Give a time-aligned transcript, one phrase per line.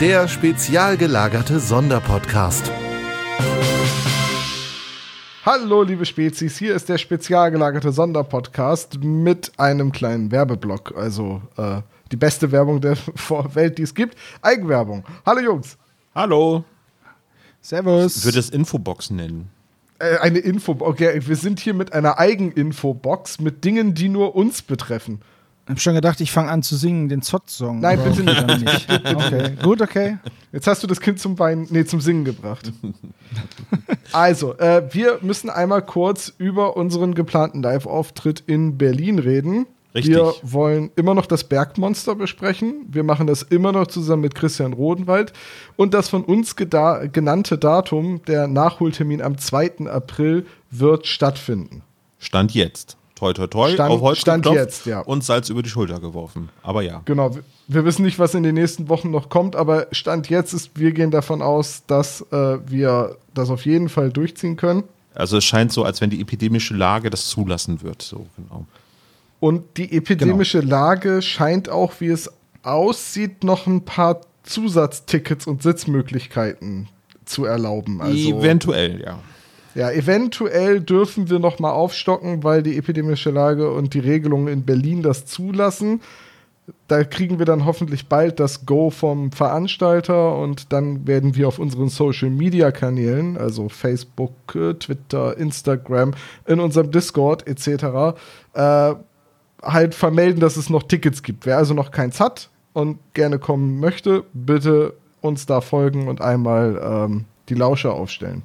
[0.00, 2.72] der spezial gelagerte Sonderpodcast.
[5.44, 10.96] Hallo, liebe Spezies, hier ist der spezial gelagerte Sonderpodcast mit einem kleinen Werbeblock.
[10.96, 12.96] Also äh, die beste Werbung der
[13.52, 14.16] Welt, die es gibt.
[14.40, 15.04] Eigenwerbung.
[15.26, 15.76] Hallo Jungs.
[16.14, 16.64] Hallo.
[17.60, 18.16] Servus.
[18.16, 19.50] Ich würde es Infobox nennen.
[19.98, 20.76] Äh, eine Info.
[20.80, 25.20] Okay, wir sind hier mit einer Eigeninfobox mit Dingen, die nur uns betreffen.
[25.70, 27.78] Ich habe schon gedacht, ich fange an zu singen, den Zott-Song.
[27.78, 28.46] Nein, bitte nicht.
[28.88, 28.90] Nicht.
[28.90, 30.18] Okay, gut, okay.
[30.50, 32.72] Jetzt hast du das Kind zum Weinen, nee, zum Singen gebracht.
[34.10, 39.66] also, äh, wir müssen einmal kurz über unseren geplanten Live-Auftritt in Berlin reden.
[39.94, 40.16] Richtig.
[40.16, 42.86] Wir wollen immer noch das Bergmonster besprechen.
[42.88, 45.32] Wir machen das immer noch zusammen mit Christian Rodenwald.
[45.76, 49.86] Und das von uns genannte Datum, der Nachholtermin am 2.
[49.86, 51.82] April, wird stattfinden.
[52.18, 52.96] Stand jetzt.
[53.20, 53.70] Toi, toi, toi.
[53.70, 55.00] Stand- auf Holz Stand geklopft jetzt, ja.
[55.00, 56.48] Und Salz über die Schulter geworfen.
[56.62, 57.02] Aber ja.
[57.04, 57.36] Genau.
[57.68, 60.92] wir- wissen nicht, was in den nächsten Wochen noch kommt, aber Stand jetzt ist, wir
[60.92, 64.84] gehen davon aus, dass äh, wir das auf jeden Fall durchziehen können.
[65.14, 68.00] Also es scheint so, als wenn die epidemische Lage das zulassen wird.
[68.00, 68.64] So, genau.
[69.38, 72.30] Und die epidemische Lage scheint auch, wie es
[72.62, 76.88] aussieht, noch ein paar Zusatztickets und Sitzmöglichkeiten
[77.26, 78.00] zu erlauben.
[78.00, 79.18] Also, Eventuell, ja.
[79.74, 84.64] Ja, eventuell dürfen wir noch mal aufstocken, weil die epidemische Lage und die Regelungen in
[84.64, 86.00] Berlin das zulassen.
[86.88, 91.58] Da kriegen wir dann hoffentlich bald das Go vom Veranstalter und dann werden wir auf
[91.58, 96.12] unseren Social Media Kanälen, also Facebook, äh, Twitter, Instagram,
[96.46, 98.16] in unserem Discord etc.,
[98.54, 98.94] äh,
[99.62, 101.46] halt vermelden, dass es noch Tickets gibt.
[101.46, 106.80] Wer also noch keins hat und gerne kommen möchte, bitte uns da folgen und einmal
[106.82, 108.42] ähm, die Lauscher aufstellen.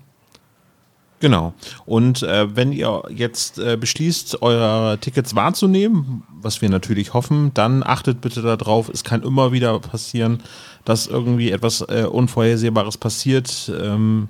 [1.26, 1.56] Genau.
[1.88, 7.82] Und äh, wenn ihr jetzt äh, beschließt, eure Tickets wahrzunehmen, was wir natürlich hoffen, dann
[7.82, 10.44] achtet bitte darauf, es kann immer wieder passieren,
[10.84, 14.28] dass irgendwie etwas äh, Unvorhersehbares passiert, ähm,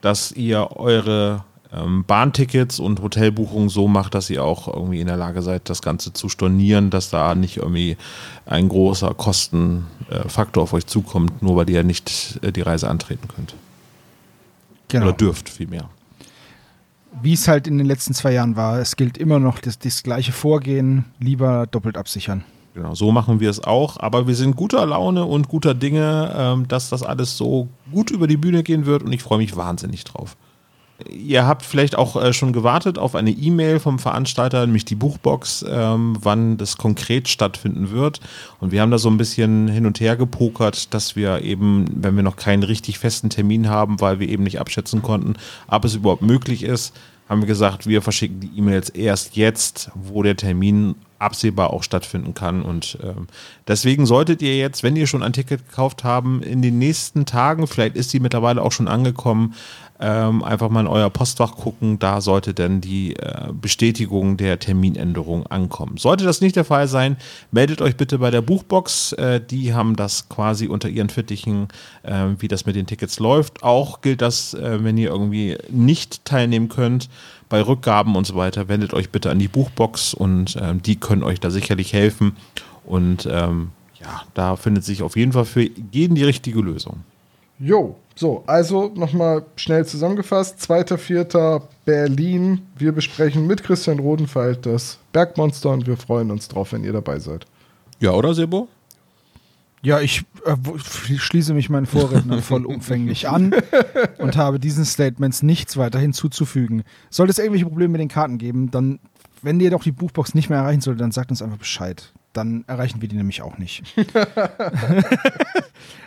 [0.00, 5.16] dass ihr eure ähm, Bahntickets und Hotelbuchungen so macht, dass ihr auch irgendwie in der
[5.16, 7.96] Lage seid, das Ganze zu stornieren, dass da nicht irgendwie
[8.44, 13.54] ein großer Kostenfaktor auf euch zukommt, nur weil ihr nicht äh, die Reise antreten könnt.
[14.88, 15.06] Genau.
[15.06, 15.88] Oder dürft vielmehr.
[17.22, 20.02] Wie es halt in den letzten zwei Jahren war, es gilt immer noch das, das
[20.02, 22.44] gleiche Vorgehen, lieber doppelt absichern.
[22.74, 23.98] Genau, so machen wir es auch.
[24.00, 28.26] Aber wir sind guter Laune und guter Dinge, ähm, dass das alles so gut über
[28.26, 30.36] die Bühne gehen wird und ich freue mich wahnsinnig drauf.
[31.10, 35.64] Ihr habt vielleicht auch äh, schon gewartet auf eine E-Mail vom Veranstalter, nämlich die Buchbox,
[35.68, 38.20] ähm, wann das konkret stattfinden wird.
[38.60, 42.14] Und wir haben da so ein bisschen hin und her gepokert, dass wir eben, wenn
[42.14, 45.34] wir noch keinen richtig festen Termin haben, weil wir eben nicht abschätzen konnten,
[45.66, 46.94] ob es überhaupt möglich ist,
[47.28, 52.34] haben wir gesagt, wir verschicken die E-Mails erst jetzt, wo der Termin absehbar auch stattfinden
[52.34, 52.62] kann.
[52.62, 53.28] Und ähm,
[53.66, 57.66] deswegen solltet ihr jetzt, wenn ihr schon ein Ticket gekauft haben, in den nächsten Tagen,
[57.66, 59.54] vielleicht ist die mittlerweile auch schon angekommen,
[60.04, 61.98] ähm, einfach mal in euer Postfach gucken.
[61.98, 65.96] Da sollte dann die äh, Bestätigung der Terminänderung ankommen.
[65.96, 67.16] Sollte das nicht der Fall sein,
[67.50, 69.12] meldet euch bitte bei der Buchbox.
[69.12, 71.68] Äh, die haben das quasi unter ihren Fittichen,
[72.02, 73.62] äh, wie das mit den Tickets läuft.
[73.62, 77.08] Auch gilt das, äh, wenn ihr irgendwie nicht teilnehmen könnt
[77.48, 81.22] bei Rückgaben und so weiter, wendet euch bitte an die Buchbox und ähm, die können
[81.22, 82.36] euch da sicherlich helfen.
[82.84, 87.04] Und ähm, ja, da findet sich auf jeden Fall für jeden die richtige Lösung.
[87.58, 90.58] Jo, so, also nochmal schnell zusammengefasst.
[90.60, 91.62] 2.4.
[91.84, 92.66] Berlin.
[92.76, 97.18] Wir besprechen mit Christian Rodenfeld das Bergmonster und wir freuen uns drauf, wenn ihr dabei
[97.18, 97.46] seid.
[98.00, 98.68] Ja, oder Sebo?
[99.84, 103.54] Ja, ich äh, wo- schließe mich meinen Vorrednern vollumfänglich an
[104.18, 106.82] und habe diesen Statements nichts weiter hinzuzufügen.
[107.10, 108.98] Sollte es irgendwelche Probleme mit den Karten geben, dann,
[109.42, 112.12] wenn ihr doch die Buchbox nicht mehr erreichen solltet, dann sagt uns einfach Bescheid.
[112.32, 113.84] Dann erreichen wir die nämlich auch nicht.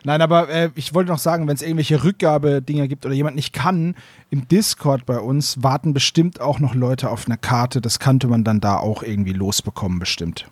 [0.03, 3.53] Nein, aber äh, ich wollte noch sagen, wenn es irgendwelche Rückgabedinger gibt oder jemand nicht
[3.53, 3.95] kann,
[4.29, 7.81] im Discord bei uns warten bestimmt auch noch Leute auf eine Karte.
[7.81, 10.47] Das könnte man dann da auch irgendwie losbekommen, bestimmt.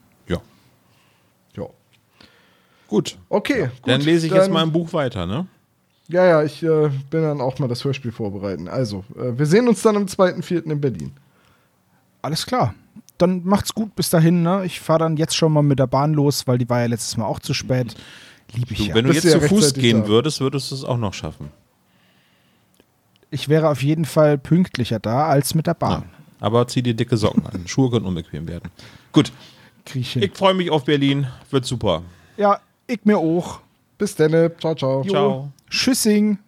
[2.95, 2.99] Ja.
[2.99, 3.17] Gut.
[3.29, 3.91] Okay, gut.
[3.91, 5.47] Dann lese ich jetzt dann- mal im Buch weiter, ne?
[6.07, 8.67] Ja, ja, ich äh, bin dann auch mal das Hörspiel vorbereiten.
[8.67, 10.69] Also, äh, wir sehen uns dann am 2.4.
[10.71, 11.11] in Berlin.
[12.21, 12.75] Alles klar.
[13.17, 14.43] Dann macht's gut bis dahin.
[14.43, 14.63] Ne?
[14.65, 17.17] Ich fahre dann jetzt schon mal mit der Bahn los, weil die war ja letztes
[17.17, 17.95] Mal auch zu spät.
[18.53, 18.95] Liebe ich Du, ja.
[18.95, 20.07] wenn du Bist jetzt ja zu Fuß gehen da.
[20.07, 21.49] würdest, würdest du es auch noch schaffen.
[23.31, 25.87] Ich wäre auf jeden Fall pünktlicher da als mit der Ja.
[25.87, 26.03] Bahn.
[26.39, 27.67] Aber zieh dir dicke Socken an.
[27.67, 28.69] Schuhe können unbequem werden.
[29.11, 29.31] Gut.
[29.93, 31.27] Ich freue mich auf Berlin.
[31.51, 32.03] Wird super.
[32.37, 33.59] ja, ich mir auch.
[33.97, 34.51] Bis dann.
[34.59, 35.03] Ciao, ciao.
[35.03, 35.49] Ciao.
[35.69, 36.39] Tschüssing.